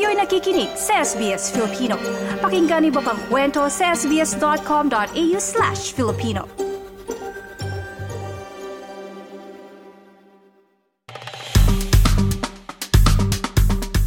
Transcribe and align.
Kayo'y 0.00 0.16
nakikinig 0.16 0.72
sa 0.80 1.04
SBS 1.04 1.52
Filipino. 1.52 2.00
Pakinggan 2.40 2.88
niyo 2.88 3.04
pa 3.04 3.12
ang 3.12 3.20
kwento 3.28 3.68
sa 3.68 3.92
sbs.com.au 3.92 5.36
slash 5.36 5.92
Filipino. 5.92 6.48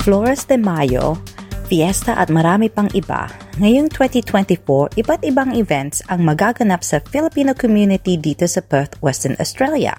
Flores 0.01 0.49
de 0.49 0.57
Mayo, 0.57 1.21
fiesta 1.69 2.17
at 2.17 2.33
marami 2.33 2.73
pang 2.73 2.89
iba. 2.97 3.29
Ngayong 3.61 3.93
2024, 3.93 4.97
iba't 4.97 5.21
ibang 5.21 5.53
events 5.53 6.01
ang 6.09 6.25
magaganap 6.25 6.81
sa 6.81 7.05
Filipino 7.05 7.53
community 7.53 8.17
dito 8.17 8.49
sa 8.49 8.65
Perth, 8.65 8.97
Western 9.05 9.37
Australia. 9.37 9.93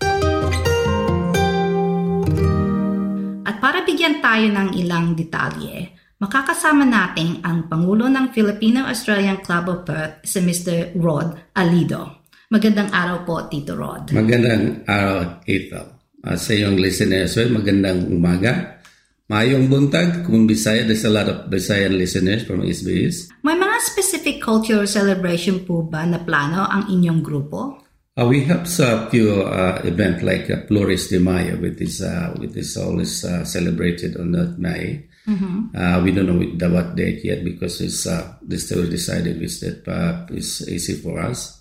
Para 3.65 3.81
bigyan 3.81 4.21
tayo 4.21 4.45
ng 4.53 4.77
ilang 4.77 5.17
detalye, 5.17 5.97
makakasama 6.21 6.85
natin 6.85 7.41
ang 7.41 7.65
Pangulo 7.65 8.13
ng 8.13 8.29
Filipino-Australian 8.29 9.41
Club 9.41 9.65
of 9.73 9.79
Perth, 9.89 10.21
si 10.21 10.45
Mr. 10.45 10.93
Rod 11.01 11.33
Alido. 11.57 12.29
Magandang 12.53 12.93
araw 12.93 13.25
po, 13.25 13.49
Tito 13.49 13.73
Rod. 13.73 14.13
Magandang 14.13 14.85
araw, 14.85 15.41
Ethel. 15.49 15.97
Uh, 16.21 16.37
sa 16.37 16.53
iyong 16.53 16.77
listeners, 16.77 17.33
well, 17.41 17.57
magandang 17.57 18.05
umaga. 18.13 18.85
Mayong 19.33 19.73
buntag, 19.73 20.29
kung 20.29 20.45
Bisaya, 20.45 20.85
there's 20.85 21.09
a 21.09 21.13
lot 21.13 21.25
of 21.33 21.49
Bisayan 21.49 21.97
listeners 21.97 22.45
from 22.45 22.61
SBS. 22.61 23.33
May 23.41 23.57
mga 23.57 23.81
specific 23.81 24.45
cultural 24.45 24.85
celebration 24.85 25.65
po 25.65 25.89
ba 25.89 26.05
na 26.05 26.21
plano 26.21 26.69
ang 26.69 26.93
inyong 26.93 27.25
grupo? 27.25 27.84
Uh, 28.17 28.27
we 28.27 28.45
have 28.45 28.63
a 28.79 29.11
few 29.11 29.43
uh, 29.43 29.81
event 29.85 30.23
like 30.23 30.49
uh, 30.49 30.63
Flores 30.69 31.09
de 31.09 31.19
Mayo, 31.19 31.57
which 31.57 31.81
is 31.81 32.01
uh, 32.01 32.33
which 32.39 32.55
is 32.57 32.77
always 32.77 33.25
uh, 33.25 33.45
celebrated 33.45 34.17
on 34.17 34.31
that 34.33 34.57
May. 34.57 35.07
Uh, 35.75 36.01
we 36.05 36.13
don't 36.13 36.27
know 36.27 36.39
the, 36.57 36.69
what 36.71 36.95
date 36.95 37.25
yet 37.25 37.43
because 37.43 37.81
it's 37.81 38.07
uh, 38.07 38.35
this 38.43 38.67
still 38.67 38.89
decided 38.89 39.41
which 39.41 39.59
that 39.61 39.83
uh, 39.89 40.27
is 40.33 40.69
easy 40.69 40.95
for 40.95 41.19
us. 41.19 41.61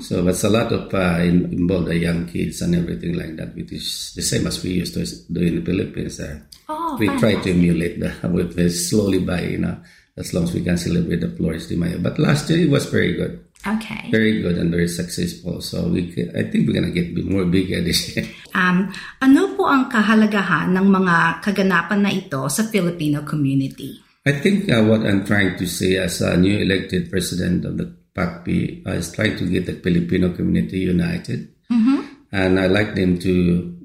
So 0.00 0.22
that's 0.24 0.42
a 0.42 0.50
lot 0.50 0.72
of 0.72 0.92
uh, 0.92 1.22
in, 1.22 1.52
involved 1.52 1.86
the 1.86 1.96
young 1.96 2.26
kids 2.26 2.62
and 2.62 2.74
everything 2.74 3.14
like 3.14 3.36
that, 3.36 3.54
which 3.54 3.70
is 3.70 4.12
the 4.16 4.22
same 4.22 4.48
as 4.48 4.60
we 4.64 4.70
used 4.70 4.94
to 4.94 5.06
do 5.32 5.40
in 5.40 5.56
the 5.56 5.64
Philippines. 5.64 6.18
Uh, 6.18 6.40
Oh, 6.68 6.96
we 6.98 7.06
try 7.18 7.34
to 7.34 7.50
emulate 7.50 8.00
the 8.00 8.28
with 8.28 8.56
this 8.56 8.88
slowly 8.90 9.18
by 9.18 9.42
you 9.42 9.58
know 9.58 9.76
as 10.16 10.32
long 10.32 10.44
as 10.44 10.54
we 10.54 10.62
can 10.62 10.78
celebrate 10.78 11.20
the 11.20 11.28
Flores 11.28 11.68
de 11.68 11.76
Mayo. 11.76 11.98
But 11.98 12.18
last 12.18 12.48
year 12.50 12.60
it 12.66 12.70
was 12.70 12.86
very 12.86 13.12
good. 13.14 13.44
Okay. 13.62 14.10
very 14.10 14.42
good 14.42 14.58
and 14.58 14.70
very 14.74 14.88
successful. 14.90 15.62
So 15.62 15.86
we, 15.86 16.10
I 16.34 16.42
think 16.50 16.66
we're 16.66 16.74
gonna 16.74 16.90
get 16.90 17.14
big- 17.14 17.30
more 17.30 17.46
bigger 17.46 17.78
this 17.80 18.02
year. 18.16 18.26
Um, 18.54 18.90
ano 19.22 19.54
po 19.54 19.70
ang 19.70 19.86
kahalagahan 19.86 20.74
ng 20.74 20.86
mga 20.90 21.16
kaganapan 21.40 22.00
na 22.02 22.10
ito 22.10 22.42
sa 22.50 22.66
Filipino 22.66 23.22
community? 23.22 24.02
I 24.26 24.38
think 24.38 24.70
uh, 24.70 24.82
what 24.82 25.02
I'm 25.06 25.22
trying 25.22 25.58
to 25.58 25.66
say 25.66 25.98
as 25.98 26.22
a 26.22 26.36
new 26.36 26.58
elected 26.58 27.10
president 27.10 27.64
of 27.64 27.78
the 27.78 27.90
PACP 28.14 28.46
uh, 28.86 28.94
is 28.94 29.10
trying 29.10 29.34
to 29.38 29.46
get 29.46 29.66
the 29.66 29.74
Filipino 29.78 30.30
community 30.30 30.84
united, 30.86 31.48
and 32.32 32.60
I 32.60 32.66
like 32.66 32.94
them 32.94 33.18
to 33.20 33.32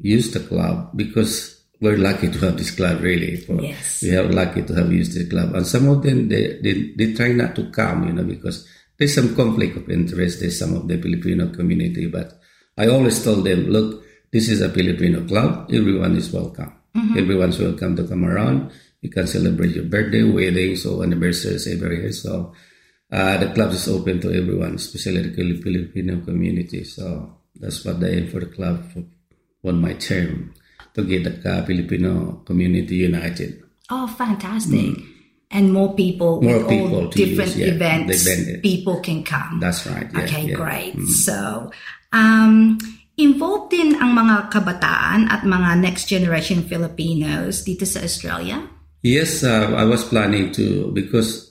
use 0.02 0.32
the 0.32 0.40
club 0.42 0.92
because 0.96 1.58
we're 1.82 1.98
lucky 1.98 2.30
to 2.30 2.40
have 2.46 2.58
this 2.58 2.72
club. 2.72 3.02
Really, 3.02 3.38
For- 3.38 3.62
Yes. 3.62 4.02
we 4.04 4.16
are 4.16 4.28
lucky 4.30 4.62
to 4.64 4.74
have 4.76 4.92
used 4.92 5.14
the 5.18 5.26
club, 5.30 5.56
and 5.56 5.66
some 5.66 5.88
of 5.90 6.04
them 6.04 6.30
they, 6.30 6.60
they 6.62 6.94
they 6.98 7.14
try 7.14 7.32
not 7.34 7.56
to 7.56 7.70
come, 7.72 8.08
you 8.08 8.14
know, 8.14 8.24
because 8.26 8.68
there's 8.98 9.16
some 9.16 9.36
conflict 9.36 9.78
of 9.78 9.90
interest. 9.90 10.40
There's 10.40 10.60
some 10.60 10.74
of 10.76 10.88
the 10.88 11.02
Filipino 11.02 11.50
community, 11.50 12.08
but 12.08 12.40
I 12.78 12.88
always 12.88 13.24
told 13.24 13.46
them, 13.46 13.68
look, 13.70 14.04
this 14.32 14.50
is 14.50 14.62
a 14.62 14.70
Filipino 14.70 15.26
club. 15.26 15.70
Everyone 15.72 16.16
is 16.16 16.32
welcome. 16.32 16.74
Everyone's 17.16 17.60
welcome 17.60 17.96
to 17.96 18.08
come 18.08 18.26
around. 18.26 18.72
You 19.02 19.12
can 19.12 19.28
celebrate 19.28 19.76
your 19.76 19.86
birthday, 19.86 20.24
weddings, 20.24 20.86
or 20.86 21.04
anniversaries 21.04 21.68
every 21.68 22.02
year. 22.02 22.12
So 22.12 22.54
uh, 23.12 23.38
the 23.38 23.54
club 23.54 23.72
is 23.72 23.88
open 23.88 24.20
to 24.22 24.34
everyone, 24.34 24.76
especially 24.76 25.22
the 25.22 25.62
Filipino 25.62 26.20
community. 26.22 26.84
So 26.84 27.38
that's 27.56 27.86
what 27.86 28.04
I 28.04 28.08
aim 28.08 28.28
for 28.28 28.40
the 28.40 28.48
club 28.48 28.84
for, 28.92 29.04
on 29.70 29.80
my 29.80 29.94
term 29.94 30.54
to 30.96 31.04
get 31.04 31.24
the 31.24 31.50
uh, 31.50 31.66
Filipino 31.66 32.42
community 32.46 32.96
united. 32.96 33.64
Oh, 33.90 34.08
fantastic. 34.08 34.98
And 35.48 35.72
more 35.72 35.96
people. 35.96 36.42
More 36.42 36.60
with 36.60 36.64
all 36.64 36.70
people 36.70 37.04
to 37.08 37.16
different 37.16 37.56
use, 37.56 37.64
yeah, 37.64 37.74
events, 37.74 38.28
event. 38.28 38.62
people 38.62 39.00
can 39.00 39.24
come. 39.24 39.64
That's 39.64 39.88
right. 39.88 40.08
Yeah, 40.12 40.28
okay, 40.28 40.44
yeah. 40.52 40.56
great. 40.60 40.94
Mm. 41.00 41.08
So, 41.24 41.72
um, 42.12 42.78
involved 43.16 43.72
din 43.72 43.96
ang 43.96 44.12
mga 44.12 44.52
kabataan 44.52 45.32
at 45.32 45.48
mga 45.48 45.80
next 45.80 46.12
generation 46.12 46.68
Filipinos 46.68 47.64
dito 47.64 47.88
sa 47.88 48.04
Australia? 48.04 48.60
Yes, 49.08 49.42
uh, 49.48 49.72
I 49.72 49.88
was 49.88 50.04
planning 50.04 50.52
to 50.60 50.92
because 50.92 51.48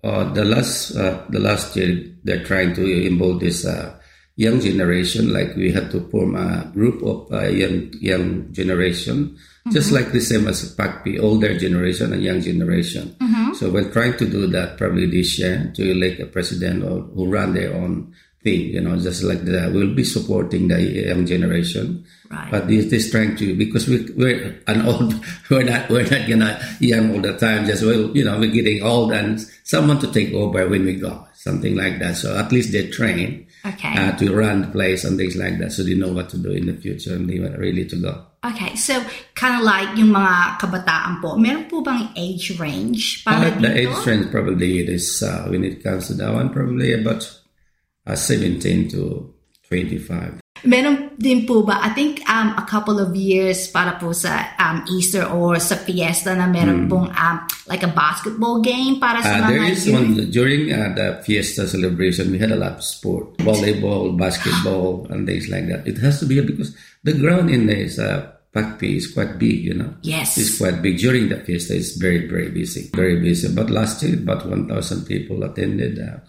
uh, 0.00 0.24
the 0.32 0.44
last 0.44 0.96
uh, 0.96 1.24
the 1.28 1.38
last 1.38 1.76
year 1.76 2.00
they're 2.24 2.44
trying 2.44 2.72
to 2.74 2.84
involve 2.84 3.40
this 3.40 3.68
uh, 3.68 3.92
young 4.36 4.60
generation. 4.60 5.32
Like 5.32 5.54
we 5.56 5.72
had 5.72 5.90
to 5.92 6.00
form 6.08 6.36
a 6.36 6.70
group 6.72 7.02
of 7.02 7.32
uh, 7.32 7.48
young 7.48 7.92
young 8.00 8.52
generation, 8.52 9.38
just 9.70 9.92
like 9.92 10.12
the 10.12 10.20
same 10.20 10.48
as 10.48 10.74
PACP, 10.76 11.20
older 11.22 11.56
generation 11.58 12.12
and 12.12 12.22
young 12.22 12.40
generation. 12.40 13.16
So 13.54 13.70
we're 13.70 13.90
trying 13.90 14.16
to 14.18 14.26
do 14.26 14.46
that 14.48 14.76
probably 14.76 15.06
this 15.06 15.38
year 15.38 15.72
to 15.74 15.90
elect 15.90 16.20
a 16.20 16.26
president 16.26 16.82
or 16.82 17.02
who 17.14 17.30
run 17.30 17.54
their 17.54 17.72
own 17.74 18.12
thing. 18.42 18.74
You 18.74 18.80
know, 18.80 18.98
just 18.98 19.22
like 19.22 19.44
that. 19.46 19.72
We'll 19.72 19.94
be 19.94 20.04
supporting 20.04 20.68
the 20.68 20.82
young 20.82 21.24
generation. 21.26 22.04
Right. 22.30 22.50
But 22.50 22.66
this 22.66 22.92
is 22.92 23.10
trying 23.10 23.36
to 23.36 23.54
because 23.54 23.86
we 23.86 24.10
we're 24.16 24.60
an 24.66 24.86
old 24.86 25.14
we're 25.50 25.62
not 25.62 25.88
we're 25.88 26.10
not 26.10 26.28
gonna 26.28 26.58
young 26.80 27.14
all 27.14 27.22
the 27.22 27.38
time. 27.38 27.66
Just 27.66 27.84
well, 27.84 28.10
you 28.16 28.24
know, 28.24 28.38
we're 28.38 28.50
getting 28.50 28.82
old 28.82 29.12
and 29.12 29.40
someone 29.62 30.00
to 30.00 30.10
take 30.10 30.34
over 30.34 30.68
when 30.68 30.84
we 30.84 30.96
go, 30.96 31.26
something 31.34 31.76
like 31.76 32.00
that. 32.00 32.16
So 32.16 32.36
at 32.36 32.50
least 32.50 32.72
they're 32.72 32.90
trained 32.90 33.46
Okay. 33.64 33.96
uh, 33.96 34.12
to 34.20 34.28
run 34.36 34.60
the 34.60 34.68
place 34.68 35.04
and 35.08 35.16
things 35.16 35.36
like 35.40 35.56
that, 35.58 35.72
so 35.72 35.80
they 35.82 35.96
know 35.96 36.12
what 36.12 36.28
to 36.28 36.36
do 36.36 36.52
in 36.52 36.66
the 36.68 36.76
future 36.76 37.16
and 37.16 37.24
they 37.24 37.40
are 37.40 37.56
ready 37.56 37.88
to 37.88 37.96
go. 37.96 38.12
Okay, 38.44 38.76
so 38.76 39.00
kind 39.32 39.56
of 39.56 39.64
like 39.64 39.88
yung 39.96 40.12
mga 40.12 40.60
kabataan 40.60 41.24
po, 41.24 41.32
meron 41.40 41.64
po 41.64 41.80
bang 41.80 42.12
age 42.12 42.60
range 42.60 43.24
para 43.24 43.48
Uh, 43.48 43.56
dito? 43.56 43.64
the 43.64 43.72
age 43.88 43.98
range 44.04 44.26
probably 44.28 44.84
it 44.84 44.92
is 44.92 45.24
uh, 45.24 45.48
when 45.48 45.64
it 45.64 45.80
comes 45.80 46.08
to 46.08 46.14
that 46.14 46.28
one 46.28 46.52
probably 46.52 46.92
about 46.92 47.24
uh, 48.04 48.12
17 48.12 48.60
to 48.92 49.32
25. 49.72 50.43
Meron 50.64 51.12
din 51.16 51.44
po 51.44 51.62
ba, 51.62 51.78
I 51.80 51.92
think 51.92 52.24
um, 52.24 52.56
a 52.56 52.64
couple 52.64 52.96
of 52.98 53.12
years 53.14 53.68
para 53.68 54.00
po 54.00 54.12
sa 54.12 54.48
um, 54.56 54.80
Easter 54.90 55.28
or 55.28 55.60
sa 55.60 55.76
fiesta 55.76 56.32
na 56.32 56.48
meron 56.48 56.88
pong 56.88 57.12
um, 57.12 57.36
like 57.68 57.84
a 57.84 57.92
basketball 57.92 58.60
game 58.60 58.96
para 58.98 59.20
sa 59.20 59.28
Hmm. 59.28 59.44
Uh, 59.44 59.44
mga 59.44 59.48
there 59.52 59.64
is 59.68 59.82
youth? 59.84 59.94
one 59.94 60.08
during 60.32 60.62
uh, 60.72 60.90
the 60.96 61.06
fiesta 61.22 61.68
celebration. 61.68 62.32
We 62.32 62.38
had 62.40 62.50
a 62.50 62.56
lot 62.56 62.80
of 62.80 62.84
sport, 62.84 63.36
volleyball, 63.44 64.16
basketball, 64.16 65.04
and 65.12 65.28
things 65.28 65.48
like 65.48 65.68
that. 65.68 65.84
It 65.84 65.98
has 66.00 66.20
to 66.20 66.26
be 66.26 66.40
because 66.40 66.72
the 67.04 67.12
ground 67.12 67.52
in 67.52 67.66
this 67.66 67.98
uh, 68.00 68.32
FACPI 68.54 68.96
is 68.96 69.10
quite 69.10 69.36
big. 69.36 69.66
You 69.66 69.74
know, 69.74 69.90
Yes. 70.00 70.38
it's 70.38 70.56
quite 70.56 70.80
big. 70.80 70.96
During 70.98 71.28
the 71.28 71.42
fiesta, 71.42 71.74
it's 71.74 71.98
very 71.98 72.24
very 72.24 72.48
busy, 72.48 72.88
very 72.94 73.18
busy. 73.20 73.52
But 73.52 73.68
last 73.68 74.00
year, 74.02 74.14
about 74.16 74.46
one 74.46 74.64
thousand 74.64 75.04
people 75.04 75.42
attended, 75.42 75.98
uh, 75.98 76.22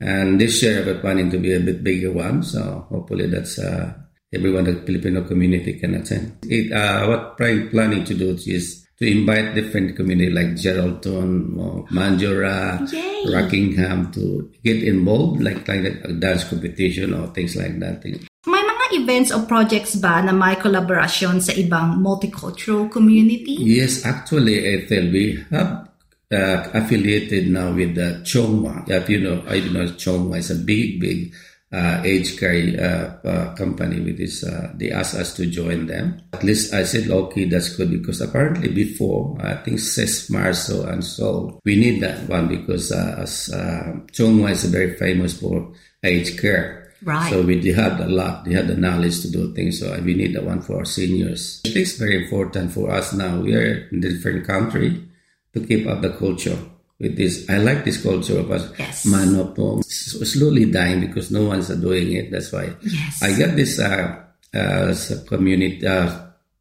and 0.00 0.40
this 0.40 0.62
year 0.62 0.84
we're 0.84 1.00
planning 1.00 1.30
to 1.30 1.38
be 1.38 1.54
a 1.54 1.60
bit 1.60 1.82
bigger 1.82 2.12
one. 2.12 2.42
So 2.42 2.86
hopefully 2.88 3.26
that's. 3.26 3.58
Uh, 3.58 3.94
Everyone 4.34 4.66
in 4.66 4.74
the 4.74 4.82
Filipino 4.82 5.22
community 5.22 5.78
can 5.78 5.94
attend. 5.94 6.38
It, 6.42 6.72
uh, 6.72 7.06
what 7.06 7.38
I'm 7.40 7.70
planning 7.70 8.04
to 8.04 8.12
do 8.12 8.30
is 8.30 8.84
to 8.98 9.06
invite 9.06 9.54
different 9.54 9.94
community 9.94 10.30
like 10.30 10.58
Geraldton, 10.58 11.56
or 11.56 11.86
Mandurah, 11.88 12.82
Yay. 12.90 13.32
Rockingham 13.32 14.10
to 14.12 14.50
get 14.64 14.82
involved, 14.82 15.42
like 15.42 15.68
like 15.68 16.02
a 16.02 16.12
dance 16.12 16.42
competition 16.42 17.14
or 17.14 17.28
things 17.28 17.54
like 17.54 17.78
that. 17.78 18.02
May 18.04 18.62
mga 18.66 18.84
events 18.98 19.30
or 19.32 19.46
projects 19.46 19.94
ba 19.94 20.20
na 20.20 20.32
may 20.32 20.56
collaboration 20.56 21.40
sa 21.40 21.54
ibang 21.54 22.02
multicultural 22.02 22.90
community? 22.90 23.56
Yes, 23.62 24.04
actually, 24.04 24.58
Ethel, 24.66 25.06
we 25.12 25.38
have 25.54 25.86
uh, 26.32 26.68
affiliated 26.74 27.48
now 27.48 27.72
with 27.72 27.94
the 27.94 28.22
Chung 28.24 28.62
Wah. 28.62 28.82
If 28.86 29.08
you 29.08 29.20
know, 29.20 29.44
I 29.46 29.60
know, 29.60 29.86
Chung 29.94 30.30
Wah 30.30 30.36
is 30.36 30.50
a 30.50 30.56
big, 30.56 31.00
big 31.00 31.34
uh, 31.72 32.00
age 32.04 32.38
care 32.38 33.20
uh, 33.24 33.28
uh, 33.28 33.54
company 33.54 34.00
with 34.00 34.18
this. 34.18 34.44
Uh, 34.44 34.72
they 34.74 34.90
asked 34.90 35.14
us 35.14 35.34
to 35.34 35.46
join 35.46 35.86
them. 35.86 36.20
At 36.32 36.44
least 36.44 36.72
I 36.72 36.84
said, 36.84 37.10
okay, 37.10 37.44
that's 37.44 37.74
good 37.76 37.90
because 37.90 38.20
apparently 38.20 38.72
before, 38.72 39.36
I 39.40 39.54
think 39.56 39.78
Ses 39.78 40.28
Marso 40.30 40.88
and 40.88 41.04
so 41.04 41.60
we 41.64 41.76
need 41.76 42.02
that 42.02 42.28
one 42.28 42.48
because 42.48 42.92
uh, 42.92 43.16
as, 43.18 43.50
uh, 43.52 43.98
Chung 44.12 44.42
Wah 44.42 44.48
is 44.48 44.64
very 44.64 44.96
famous 44.96 45.38
for 45.38 45.72
age 46.02 46.40
care. 46.40 46.82
Right. 47.02 47.30
So 47.30 47.42
we 47.42 47.60
they 47.60 47.72
have 47.72 48.00
a 48.00 48.06
lot, 48.06 48.44
they 48.44 48.54
have 48.54 48.68
the 48.68 48.76
knowledge 48.76 49.20
to 49.22 49.30
do 49.30 49.54
things. 49.54 49.80
So 49.80 50.00
we 50.00 50.14
need 50.14 50.34
that 50.34 50.44
one 50.44 50.62
for 50.62 50.78
our 50.78 50.84
seniors. 50.84 51.60
I 51.66 51.68
think 51.68 51.82
it's 51.82 51.98
very 51.98 52.24
important 52.24 52.72
for 52.72 52.90
us 52.90 53.12
now. 53.12 53.38
We 53.38 53.54
are 53.54 53.86
in 53.92 53.98
a 53.98 54.00
different 54.00 54.46
country 54.46 55.06
to 55.56 55.66
keep 55.66 55.86
up 55.88 56.02
the 56.04 56.10
culture 56.10 56.56
with 57.00 57.16
this. 57.16 57.48
I 57.48 57.56
like 57.58 57.84
this 57.84 58.02
culture 58.02 58.38
of 58.38 58.50
us. 58.52 58.68
Yes. 58.78 59.04
Manopo. 59.06 59.78
It's 59.80 60.32
slowly 60.32 60.68
dying 60.70 61.00
because 61.00 61.30
no 61.32 61.44
one's 61.46 61.68
doing 61.68 62.12
it. 62.12 62.30
That's 62.30 62.52
why 62.52 62.76
Yes. 62.84 63.22
I 63.22 63.32
got 63.38 63.56
this 63.56 63.80
uh, 63.80 64.22
uh, 64.54 64.94
community, 65.26 65.86
uh, 65.86 66.08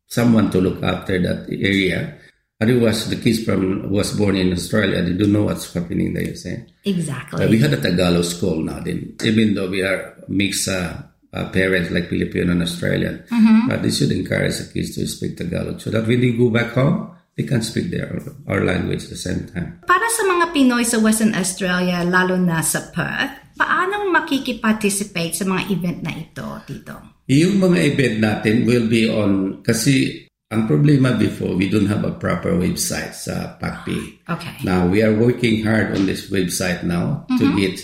someone 0.07 0.50
to 0.51 0.59
look 0.62 0.83
after 0.83 1.19
that 1.21 1.47
area. 1.51 2.19
Otherwise, 2.62 3.09
the 3.09 3.18
kids 3.19 3.44
from 3.44 3.92
was 3.92 4.15
born 4.15 4.38
in 4.38 4.53
Australia, 4.53 5.03
they 5.03 5.12
don't 5.12 5.33
know 5.33 5.44
what's 5.44 5.74
happening 5.74 6.13
there. 6.13 6.24
You 6.24 6.36
say. 6.36 6.65
Exactly. 6.86 7.44
Uh, 7.44 7.50
we 7.50 7.59
had 7.59 7.74
a 7.74 7.81
Tagalog 7.81 8.24
school 8.24 8.63
now. 8.63 8.80
Then, 8.80 9.15
even 9.24 9.56
though 9.56 9.69
we 9.69 9.83
are 9.83 10.15
mixed 10.30 10.69
uh, 10.69 10.95
uh, 11.33 11.50
parents 11.51 11.92
like 11.92 12.07
Filipino 12.07 12.51
and 12.56 12.63
Australian, 12.63 13.24
but 13.68 13.83
they 13.83 13.92
should 13.92 14.12
encourage 14.12 14.56
the 14.57 14.71
kids 14.71 14.95
to 14.95 15.06
speak 15.06 15.36
Tagalog 15.36 15.81
so 15.81 15.92
that 15.92 16.07
when 16.07 16.21
they 16.21 16.31
go 16.31 16.50
back 16.50 16.71
home, 16.71 17.12
they 17.36 17.44
can't 17.44 17.64
speak 17.64 17.92
their 17.92 18.16
our 18.48 18.64
language 18.64 19.04
at 19.06 19.12
the 19.12 19.20
same 19.20 19.48
time. 19.52 19.80
Para 19.84 20.08
sa 20.12 20.24
mga 20.24 20.56
Pinoy 20.56 20.84
sa 20.88 21.00
Western 21.04 21.36
Australia, 21.36 22.02
lalo 22.08 22.40
na 22.40 22.64
sa 22.64 22.92
Perth, 22.96 23.56
paanong 23.60 24.12
makikiparticipate 24.12 25.36
sa 25.36 25.44
mga 25.44 25.62
event 25.72 26.00
na 26.04 26.14
ito, 26.16 26.48
Tito? 26.64 26.96
Yung 27.28 27.60
mga 27.60 27.80
event 27.84 28.16
natin 28.24 28.56
will 28.64 28.88
be 28.88 29.12
on, 29.12 29.60
kasi 29.66 30.26
ang 30.54 30.70
problema 30.70 31.12
before, 31.18 31.58
we 31.58 31.68
don't 31.68 31.90
have 31.92 32.06
a 32.08 32.16
proper 32.16 32.56
website 32.56 33.12
sa 33.12 33.60
PACP. 33.60 34.22
Okay. 34.30 34.56
Now, 34.64 34.88
we 34.88 35.04
are 35.04 35.12
working 35.12 35.66
hard 35.66 35.92
on 35.98 36.06
this 36.08 36.31
website 36.31 36.86
now 36.86 37.26
to 37.36 37.46
get 37.58 37.81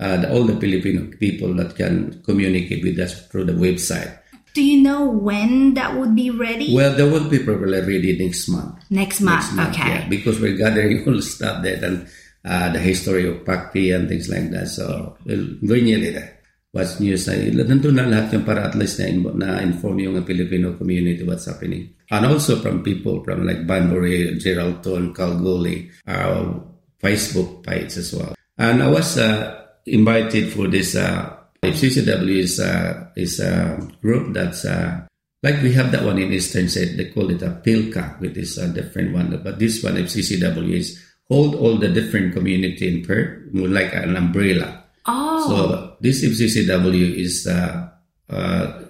uh, 0.00 0.16
the, 0.24 0.26
all 0.32 0.42
the 0.42 0.56
Filipino 0.56 1.06
people 1.20 1.52
that 1.54 1.76
can 1.76 2.18
communicate 2.24 2.82
with 2.82 2.98
us 2.98 3.28
through 3.28 3.44
the 3.44 3.54
website. 3.54 4.18
Do 4.58 4.66
you 4.66 4.82
know 4.82 5.06
when 5.06 5.78
that 5.78 5.94
would 5.94 6.18
be 6.18 6.34
ready? 6.34 6.74
Well, 6.74 6.90
that 6.90 7.06
will 7.06 7.30
be 7.30 7.38
probably 7.38 7.78
ready 7.78 8.18
next 8.18 8.50
month. 8.50 8.74
Next 8.90 9.22
month, 9.22 9.46
Next 9.46 9.54
month, 9.54 9.78
okay. 9.78 9.86
yeah, 9.86 10.08
because 10.10 10.42
we're 10.42 10.58
gathering 10.58 10.98
all 11.06 11.14
the 11.14 11.22
stuff 11.22 11.62
there 11.62 11.78
and 11.78 12.10
uh, 12.42 12.66
the 12.74 12.82
history 12.82 13.30
of 13.30 13.46
PACP 13.46 13.94
and 13.94 14.10
things 14.10 14.26
like 14.26 14.50
that. 14.50 14.66
So, 14.66 15.14
well, 15.22 15.46
nearly 15.62 16.10
there. 16.10 16.42
What's 16.74 16.98
news 16.98 17.30
na, 17.30 17.38
nandun 17.38 18.02
na 18.02 18.10
lahat 18.10 18.34
yung 18.34 18.42
para 18.42 18.66
at 18.66 18.74
least 18.74 18.98
na, 18.98 19.30
na 19.30 19.62
inform 19.62 20.02
yung 20.02 20.18
Filipino 20.26 20.74
community 20.74 21.22
what's 21.22 21.46
happening. 21.46 21.94
And 22.10 22.26
also 22.26 22.58
from 22.58 22.82
people 22.82 23.22
from 23.22 23.46
like 23.46 23.62
Bunbury, 23.62 24.42
Geraldton, 24.42 25.14
Kalgoorlie, 25.14 25.86
our 26.10 26.66
Facebook 26.98 27.62
page 27.62 27.94
as 27.94 28.10
well. 28.10 28.34
And 28.58 28.82
I 28.82 28.90
was 28.90 29.22
uh, 29.22 29.70
invited 29.86 30.50
for 30.50 30.66
this 30.66 30.98
uh, 30.98 31.37
FCCW 31.62 32.38
is 32.38 32.60
uh, 32.60 33.10
is 33.16 33.40
a 33.40 33.78
group 34.00 34.32
that's 34.34 34.64
uh, 34.64 35.06
like 35.42 35.62
we 35.62 35.72
have 35.74 35.90
that 35.92 36.04
one 36.04 36.18
in 36.18 36.32
Eastern 36.32 36.68
State. 36.68 36.96
They 36.96 37.10
call 37.10 37.30
it 37.30 37.42
a 37.42 37.50
PILCA, 37.64 38.20
which 38.20 38.36
is 38.36 38.58
a 38.58 38.68
different 38.68 39.12
one. 39.12 39.40
But 39.42 39.58
this 39.58 39.82
one, 39.82 39.96
FCCW, 39.96 40.70
is 40.72 41.02
hold 41.28 41.54
all 41.54 41.76
the 41.76 41.88
different 41.88 42.34
community 42.34 42.86
in 42.88 43.04
Perth, 43.04 43.50
like 43.52 43.92
an 43.94 44.16
umbrella. 44.16 44.84
Oh, 45.06 45.46
So 45.46 45.96
this 46.00 46.24
FCCW 46.24 47.14
is 47.16 47.46
uh, 47.46 47.88
uh, 48.30 48.82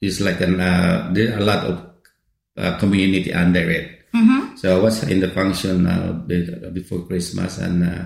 is 0.00 0.20
like 0.20 0.40
an 0.40 0.60
uh, 0.60 1.10
there 1.12 1.34
are 1.34 1.38
a 1.40 1.44
lot 1.44 1.64
of 1.64 1.86
uh, 2.56 2.78
community 2.78 3.32
under 3.32 3.64
it. 3.70 3.96
So 4.56 4.76
I 4.76 4.82
was 4.82 5.04
in 5.04 5.20
the 5.20 5.30
function 5.30 5.86
uh, 5.86 6.12
before 6.74 7.06
Christmas, 7.06 7.58
and 7.58 7.84
uh, 7.84 8.04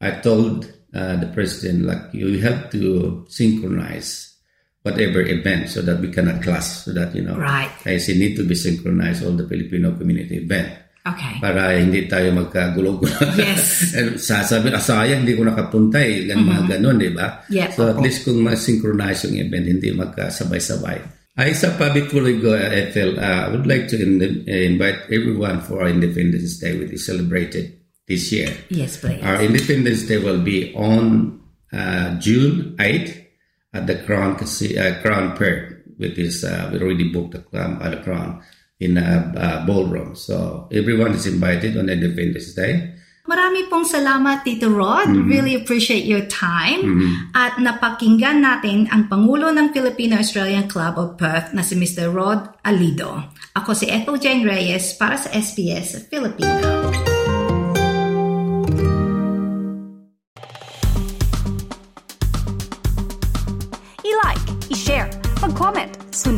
I 0.00 0.12
told 0.22 0.64
uh, 0.96 1.20
the 1.20 1.28
president 1.36 1.84
like 1.84 2.08
you 2.16 2.40
have 2.40 2.72
to 2.72 3.20
synchronize 3.28 4.32
whatever 4.80 5.20
event 5.20 5.68
so 5.68 5.82
that 5.82 6.00
we 6.00 6.08
cannot 6.08 6.40
clash. 6.40 6.88
So 6.88 6.96
that 6.96 7.12
you 7.12 7.26
know, 7.26 7.36
Right. 7.36 7.68
Kasi 7.84 8.16
need 8.16 8.40
to 8.40 8.48
be 8.48 8.56
synchronized 8.56 9.20
all 9.26 9.36
the 9.36 9.44
Filipino 9.44 9.92
community 9.92 10.40
event 10.40 10.72
okay. 11.02 11.42
para 11.42 11.74
hindi 11.74 12.06
tayo 12.06 12.30
magkagulo-gulo. 12.32 13.34
Yes. 13.34 13.92
Sasabi, 14.30 14.70
ah, 14.70 14.80
sayang, 14.80 15.26
hindi 15.26 15.34
ko 15.34 15.42
nakapunta 15.44 15.98
eh. 15.98 16.24
Gan, 16.30 16.46
Mga 16.46 16.62
ganun, 16.78 16.96
di 17.02 17.10
ba? 17.10 17.42
Yeah, 17.50 17.74
so 17.74 17.90
at 17.90 17.98
least 17.98 18.22
kung 18.26 18.40
ma-synchronize 18.46 19.26
yung 19.26 19.36
event, 19.42 19.66
hindi 19.66 19.90
magkasabay-sabay. 19.90 20.98
Ay, 21.36 21.52
sa 21.52 21.76
public 21.76 22.08
before 22.08 22.32
go, 22.40 22.56
Ethel, 22.56 23.20
uh, 23.20 23.44
I 23.44 23.48
would 23.52 23.68
like 23.68 23.92
to 23.92 23.96
in- 24.00 24.48
invite 24.48 25.04
everyone 25.12 25.60
for 25.60 25.84
our 25.84 25.92
Independence 25.92 26.56
Day, 26.56 26.72
which 26.80 26.96
is 26.96 27.04
celebrated 27.04 27.76
this 28.06 28.32
year. 28.32 28.54
Yes, 28.70 28.96
please. 28.96 29.22
Our 29.22 29.42
Independence 29.42 30.06
Day 30.06 30.18
will 30.18 30.40
be 30.40 30.74
on 30.74 31.40
uh, 31.72 32.18
June 32.18 32.76
8th 32.78 33.26
at 33.74 33.86
the 33.86 33.98
Crown 34.06 34.38
uh, 34.38 35.02
Crown 35.02 35.36
Perth, 35.36 35.82
which 35.98 36.18
is 36.18 36.44
uh, 36.44 36.70
we 36.72 36.80
already 36.80 37.12
booked 37.12 37.34
the 37.34 37.42
uh, 37.58 37.90
the 37.90 38.00
Crown 38.02 38.42
in 38.80 38.96
a 38.96 39.32
uh, 39.36 39.66
ballroom. 39.66 40.14
So 40.14 40.68
everyone 40.72 41.12
is 41.12 41.26
invited 41.26 41.76
on 41.76 41.88
Independence 41.88 42.54
Day. 42.54 42.94
Marami 43.26 43.66
pong 43.66 43.82
salamat, 43.82 44.46
Tito 44.46 44.70
Rod. 44.70 45.10
Mm-hmm. 45.10 45.26
Really 45.26 45.54
appreciate 45.58 46.06
your 46.06 46.30
time. 46.30 46.86
At 47.34 47.58
napakinggan 47.58 48.38
natin 48.38 48.86
ang 48.86 49.10
Pangulo 49.10 49.50
ng 49.50 49.74
Filipino-Australian 49.74 50.70
Club 50.70 50.94
of 50.94 51.18
Perth 51.18 51.50
na 51.50 51.66
si 51.66 51.74
Mr. 51.74 52.06
Rod 52.14 52.46
Alido. 52.62 53.34
Ako 53.58 53.74
si 53.74 53.90
Ethel 53.90 54.22
Jane 54.22 54.46
Reyes 54.46 54.94
para 54.94 55.18
sa 55.18 55.26
SBS 55.34 56.06
Filipino. 56.06 56.75